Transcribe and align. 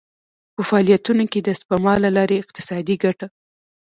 په 0.55 0.61
فعالیتونو 0.69 1.23
کې 1.31 1.39
د 1.43 1.49
سپما 1.59 1.93
له 2.03 2.09
لارې 2.17 2.41
اقتصادي 2.43 2.95
ګټه. 3.03 3.27